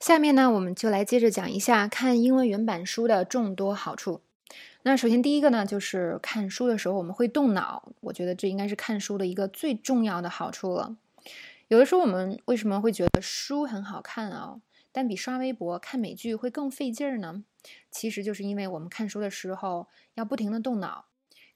[0.00, 4.22] 下面呢，我们就来接着讲一下看英文原版书的众多好处。
[4.82, 10.96] 那首先第一个呢，就是看书的时候我们会动脑，我觉得这应该是看书的一个最重要的好处了。
[11.68, 14.56] 有的时候我们为什么会觉得书很好看啊，
[14.90, 17.44] 但比刷微博、看美剧会更费劲儿呢？
[17.90, 21.04] 其实就是因为我们看书的时候要不停的动脑。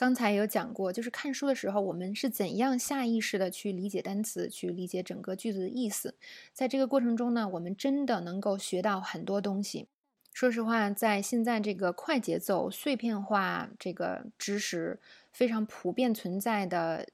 [0.00, 6.14] 刚才有讲过，就是看书的时候，我们是怎样下意识的去理解单词，去理解整个句子的意思。
[6.54, 9.88] 在这个过程中呢，我们真的能够学到很多东西。
[10.32, 14.98] 说实话，在现在这个快节奏、碎片化、这个知识
[15.34, 17.06] 非常普遍存在的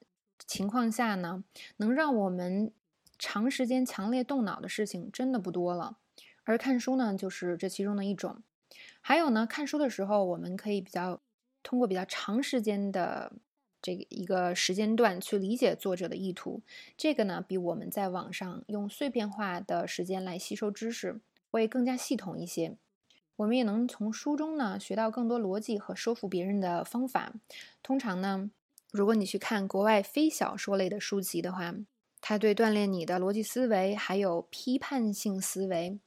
[0.47, 1.43] 情况下呢，
[1.79, 2.71] 能让我们
[3.19, 5.97] 长时间强烈动脑的事情真的不多了。
[6.45, 8.45] 而看书呢，就是这其中的一种。
[9.01, 11.21] 还有呢，看书的时候，我们可以比较。
[11.67, 13.33] 通过比较长时间的
[13.83, 16.63] 这个一个时间段去理解作者的意图，
[16.97, 21.21] 这个呢比我们在网上用碎片化的时间来吸收知识
[21.51, 22.77] 会更加系统一些。
[23.35, 27.35] 我们也能从书中呢学到更多逻辑和说服别人的方法。
[27.83, 28.49] 通常呢，
[28.93, 31.75] 如果你去看国外非小说类的书籍的话，
[32.21, 35.99] 它对锻炼你的逻辑思维还有批判性思维。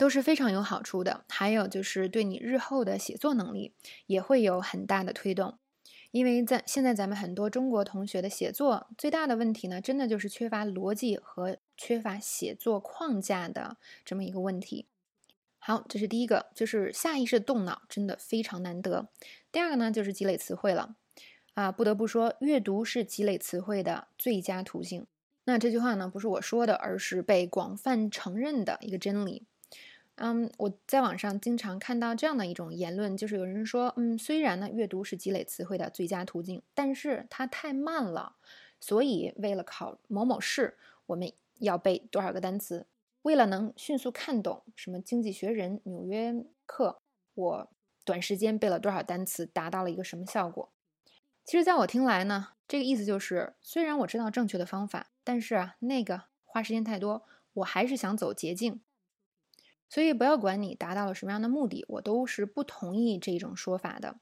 [0.00, 3.74] 都是非常有好处的，还有就是对你日后的写作能力
[4.06, 5.58] 也会有很大的推动，
[6.10, 14.86] 因为在现在咱们很多中国同学的写作最大的问题呢，真的就是缺乏逻辑和缺乏写作框架的这么一个问题。
[15.58, 19.10] 好，这是第一个，就是下意识动脑真的非常难得。
[19.52, 20.96] 第二个呢，就是积累词汇了
[21.52, 25.06] 啊，不得不说，阅读是积累词汇的最佳途径。
[25.44, 29.44] 那这句话呢，不是我说的，而是被广泛承认的一个真理。
[30.22, 38.36] 嗯，我在网上经常看到这样的一种言论，就是有人说，嗯，虽然呢阅读是积累词汇的最佳途径，但是它太慢了，
[38.80, 40.76] 所以为了考某某试，
[41.06, 42.86] 我们要背多少个单词？
[43.22, 46.34] 为了能迅速看懂什么《经济学人》《纽约
[46.66, 46.88] 客》，
[47.34, 47.70] 我
[48.04, 50.70] 短时间背了多少单词，达到了一个什么效果？
[51.46, 58.82] 其实，在我听来呢，这个意思就是，虽然我知道正确的方法，但是啊，那个花时间太多，我还是想走捷径。
[59.90, 64.16] 所以不要管你达到了什么样的目的，我都是不同意这种说法的。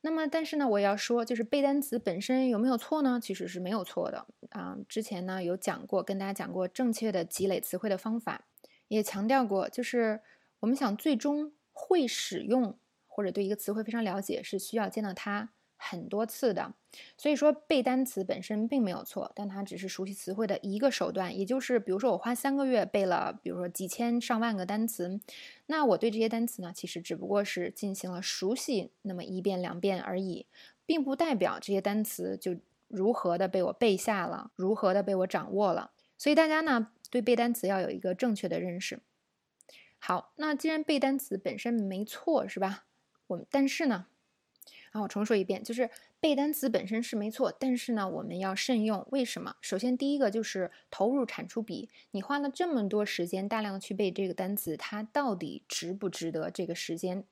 [0.00, 3.18] 那么，但是呢，我要说，就是背单词本身有没有错呢？
[3.20, 4.76] 其实是没有错的啊。
[4.88, 8.46] 之前呢有讲过，跟大家讲过正确的积累词汇的方法，
[8.86, 10.20] 也强调过，就是
[10.60, 12.78] 我们想最终会使用
[13.08, 15.50] 或者对一个词汇非常了解，是需要见到它。
[15.76, 16.72] 很多次的，
[17.16, 21.36] 所以说背单词本身并没有错，但它只是熟悉词汇的一个手段。
[21.36, 25.20] 也就是，比如说我花三个月背了，比如说几千上万个单词，
[25.66, 30.46] 那我对这些单词呢，其实只不过是进行了熟悉那么一遍两遍而已，
[30.86, 32.56] 并不代表这些单词就
[32.88, 35.90] 如何的被我背下了，如何的被我掌握了。
[36.16, 39.00] 所以大家呢，对背单词要有一个正确的认识。
[39.98, 42.84] 好，那既然背单词本身没错，是吧？
[43.26, 44.06] 我们但是呢？
[44.94, 45.90] 然后我重说一遍，就是
[46.20, 49.04] 背单词本身是没错，但是呢，我们要慎用。
[49.10, 49.56] 为什么？
[49.60, 57.24] 首先，第一个就是投入产出比，你花了这么多时间，大量的去背这个单词，它到底值不值得这个时间？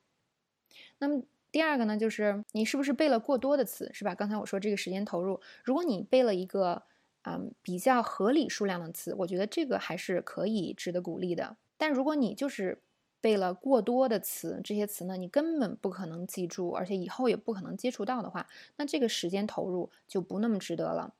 [0.99, 4.13] 那么第二个呢，就是你是不是背了过多的词，是吧？
[4.13, 6.83] 刚才我说这个时间投入，如果你背了一个
[7.21, 11.55] 嗯比较合理数量的词，我觉得这个还是可以值得鼓励的。
[11.77, 12.81] 但如果你就是
[13.23, 18.45] 背了过多的词，这些词呢，你根本不可能记住，而且以后也不可能接触到的话，
[18.75, 21.13] 那这个时间投入就不那么值得了。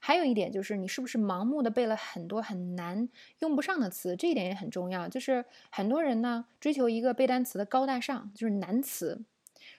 [0.00, 3.06] 还有一点就是，你是不是盲目的背了很多很难
[3.40, 4.16] 用不上的词？
[4.16, 5.06] 这一点也很重要。
[5.06, 9.22] 就是很多人呢追求一个背单词的高大上，就是难词，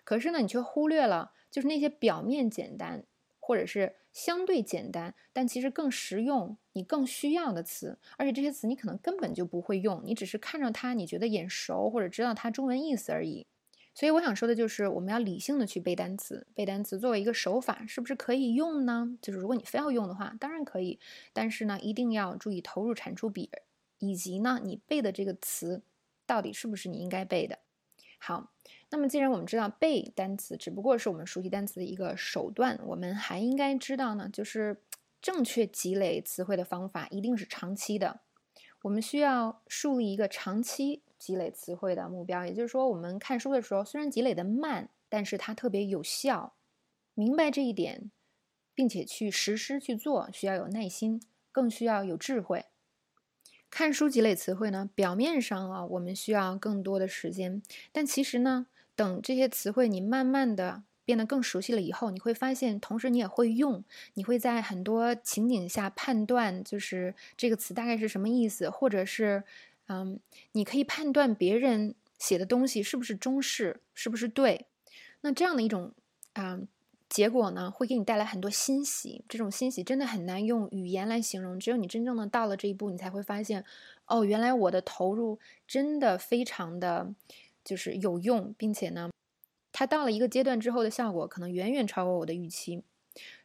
[0.04, 3.04] 可是呢你却忽略了，就是那些表面简单。
[3.46, 13.46] 或者是相对简单，但其实更实用、你更需要的词，而且这些词你可能根本就不会用，你只是看着它，你觉得眼熟或者知道它中文意思而已。
[13.94, 19.18] 所以我想说的就是，我们要理性的去背单词，背单词作为一个手法，是不是可以用呢？
[19.22, 20.98] 就是如果你非要用的话，当然可以，
[21.34, 23.52] 但是呢，一定要注意投入产出比，
[24.00, 25.84] 以及呢，你背的这个词
[26.26, 27.60] 到底是不是你应该背的。
[28.18, 28.54] 好。
[28.96, 34.84] 那么，既然我们知道背单词只不过是我们熟悉单词的一个手段，我们还应该知道呢，就是
[35.20, 38.20] 正确积累词汇的方法一定是长期的。
[38.84, 46.54] 我们需要树立一个长期积累词汇的目标，也就是说，我们看书的时候虽然积累的慢，但是它特别有效。
[47.16, 48.12] 明白这一点，
[48.76, 51.20] 并且去实施去做，需要有耐心，
[51.52, 52.66] 更需要有智慧。
[53.72, 58.68] 看书积累词汇呢，表面上啊，我们需要更多的时间，但其实呢。
[58.96, 69.44] 等这些词汇你慢慢的变得更熟悉了以后，你会发现，同时你也会用，你会在很多情景下判断，就是这个词大概是什么意思，或者是，
[69.88, 70.20] 嗯，
[70.54, 74.66] 你可以判断别人写的东西是不是中式，是不是对。
[75.22, 75.92] 那这样的一种
[76.34, 76.60] 啊
[77.10, 79.24] 结果呢，会给你带来很多欣喜。
[79.28, 83.64] 这种欣喜真的很难用语言来形容，只有你真正的到了这一步，你才会发现，
[84.06, 85.38] 哦，原来我的投入
[85.68, 87.14] 真的非常的，
[87.64, 89.10] 就是有用，并且呢，
[89.72, 92.84] 它到了一个阶段之后的效果，可能远远超过我的预期。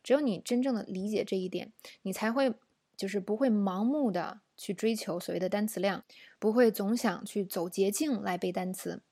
[0.02, 1.72] 只有你真正的理解这一点，
[2.02, 2.54] 你才会
[2.96, 6.04] 就是不会盲目的去追求所谓的单词量，
[6.38, 9.02] 不会总想去走捷径来背单词。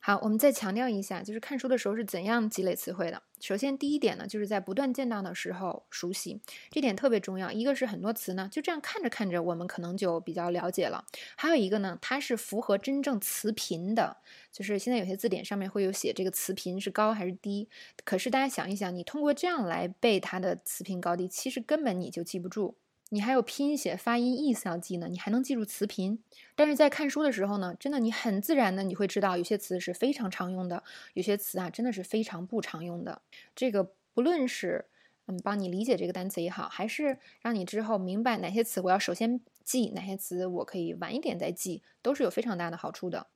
[0.00, 3.22] 好，我们再强调一下，就是看书的时候是怎样积累词汇的。
[3.40, 6.40] 首先，第一点呢，就是在不断见到的时候熟悉，
[6.70, 7.50] 这点特别重要。
[7.50, 11.04] 一个是很多词呢，就这样看着看着，我们可能就比较了解了；
[11.36, 14.16] 还有一个呢，它是符合真正词频的，
[14.52, 17.68] 就是现在有些字典上面会有写这个词频是高还是低。
[18.04, 22.76] 可是大家想一想，你通过这样来背它的词频高低，其实根本你就记不住。
[23.10, 26.22] 你还有拼写、发音、意思要记呢，你还能记住词频。
[26.54, 30.82] 但是在看书的时候呢，真的你很自然的你会知道，有些词是非常常用的，
[31.14, 33.22] 有些词啊真的是非常不常用的。
[33.54, 34.86] 这个不论是
[35.26, 43.28] 嗯帮你理解这个单词也好，还是让你之后明白哪些词我要首先记，哪些词我可以晚一点再记，都是有非常大的好处的。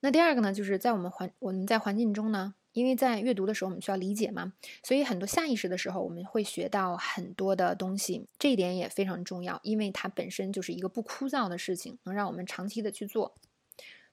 [0.00, 2.54] 那第二个呢，就是在我们环我们在环境中呢。
[2.76, 4.52] 因为在阅读的时候，我们需要理解嘛，
[4.82, 13.34] 所以很多下意识的时候，我们会学到很多的东西，这一点也非常重要，因为它本身就是一个不枯燥的事情，能让我们长期的去做。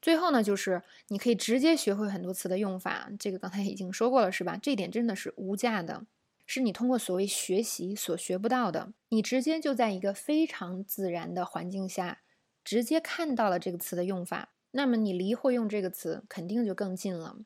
[0.02, 4.58] 最后呢，就是你可以直接学会很多词的用法，这个刚才已经说过了，是吧？
[4.62, 6.06] 这一点真的是无价的，
[6.46, 12.22] 是你通过所谓学习所学不到的，你直接就在一个非常自然的环境下，
[12.64, 17.40] 直接看到了这个词的用法，那么你离会用这个词肯定就更近了。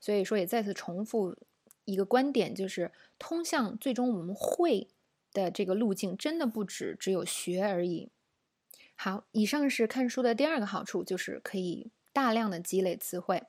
[0.00, 1.36] 所以说，也再次重复
[1.84, 4.88] 一个观点，就是通向最终我们会
[5.32, 8.10] 的这个路径，真的不止只有学而已。
[8.94, 13.44] 好，以上是看书的第二个好处，就是可以大量的积累词汇。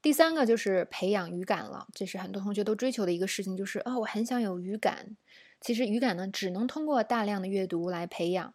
[0.00, 5.16] 第三个就是培养语感了，这是很多同学都追求的一个事情，就是哦，我很想有语感。
[5.60, 8.54] 其实语感呢，只能通过大量的阅读来培养。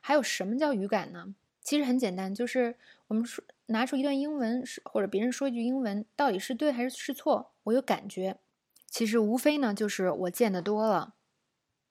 [0.00, 1.34] 还有什么叫语感呢？
[1.62, 2.76] 其实很简单，就是
[3.08, 3.44] 我们说。
[3.68, 7.52] 拿出一段英文，是或者别人说一句英文，到底是对还是是错？
[7.64, 8.38] 我有感觉，
[8.86, 11.14] 其实无非呢就是我见得多了，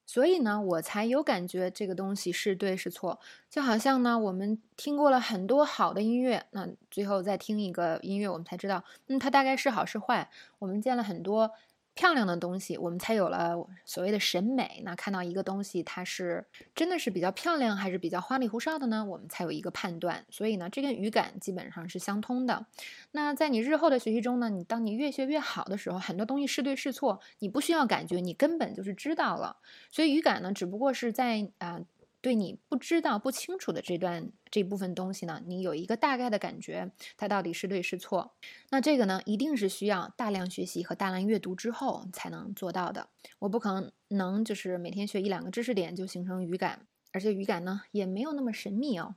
[0.06, 3.20] 所以呢我才有感觉这个东西是对是错。
[3.50, 10.30] 就好像呢我们听过了很多好的音乐，那最后再听一个音乐，我们才知道，嗯，它大概是好是坏。
[10.60, 11.52] 我们见了很多。
[11.98, 14.82] 漂亮的东西，我们才有了所谓的审美。
[14.86, 16.46] 那看到一个东西，它是
[16.76, 19.04] 真的是比较漂亮，还是比较花里胡哨的呢？
[19.04, 20.24] 我们才有一个判断。
[20.30, 22.68] 所以呢，这跟语感基本上是相通的。
[23.12, 29.58] 那在你日后的学习中呢，你当你越学越好的时候，很多东西是对是错，你不需要感觉，你根本就是知道了。
[29.90, 31.82] 所以语感呢，只不过是在啊。
[32.28, 38.34] 对你不知道、不清楚的这段这部分东西呢，你有一个大概的感觉，它到底是对是错？
[38.70, 43.08] 那这个呢，一定是需要大量学习和大量阅读之后才能做到的。
[43.40, 49.16] 我不可能就是每天学一两个知识点就形成语感，而且语感呢也没有那么神秘哦。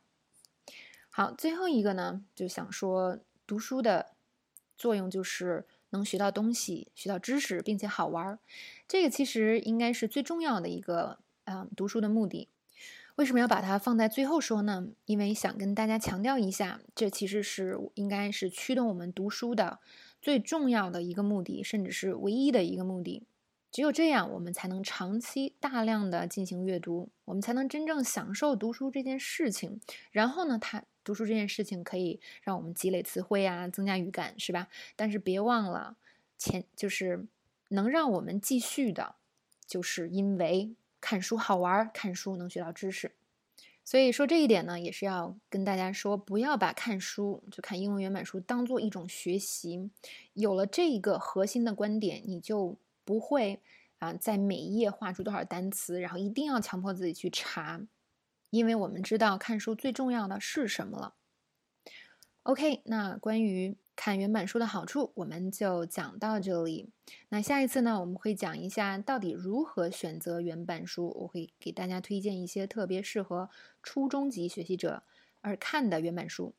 [1.11, 4.13] 好，最后一个呢，就想说读书的
[4.77, 8.39] 作用就是能学到东西、学到知识，并且好玩儿。
[8.87, 12.49] 这个其实应该是最重要的一个，嗯，读书的目的。
[13.17, 14.89] 为什么要把它放在最后说呢？
[15.05, 19.79] 因为想跟大家强调一下，这其实是应该是驱动我们读书的
[20.23, 23.25] 最重要的一个目的，甚至是唯一的一个目的。
[23.71, 29.81] 只有这样，我们才能长期大量的进行阅读，我们才能真正享受读书这件事情。
[30.11, 34.69] 然后呢，它读书这件事情可以让我们积累词汇啊，增加语感，是吧？
[34.97, 35.97] 但是别忘了，
[36.39, 37.27] 前就是
[37.69, 39.17] 能让我们继续的，
[39.67, 40.75] 就是因为。
[41.01, 43.13] 看书好玩，看书能学到知识，
[43.85, 49.91] 所以说这一点呢，也是要跟大家说，不要把看书就看英文原版书当做一种学习。
[50.35, 53.61] 有了这一个核心的观点，你就不会
[53.99, 57.81] 啊，在每一页画出多少单词，然后一定要强迫自己去查，
[58.51, 61.15] 因为我们知道看书最重要的是什么了。
[62.45, 63.77] OK，那关于。
[64.03, 66.89] 看原版书的好处，我们就讲到这里。
[67.29, 71.15] 那下一次呢，我们会讲一下到底如何选择原版书。
[71.21, 73.51] 我会给大家推荐一些特别适合
[73.83, 75.03] 初中级学习者
[75.43, 76.55] 而看的原版书。